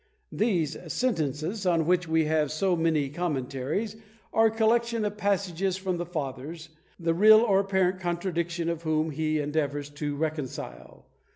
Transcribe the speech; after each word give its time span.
These 0.31 0.77
Sentences, 0.91 1.63
on 1.63 1.85
which 1.85 2.07
we 2.07 2.25
have 2.25 2.51
so 2.51 2.75
many 2.75 3.07
commentaries, 3.07 3.97
are 4.33 4.47
a 4.47 4.51
collection 4.51 5.05
of 5.05 5.15
passages 5.15 5.77
from 5.77 5.97
the 5.97 6.07
Fathers, 6.07 6.69
the 6.99 7.13
real 7.13 7.41
or 7.41 7.59
apparent 7.59 7.99
contradictions 7.99 8.71
of 8.71 8.81
whom 8.81 9.11
he 9.11 9.37
endeavours 9.37 9.91
to 9.91 10.15
reconcile. 10.15 11.05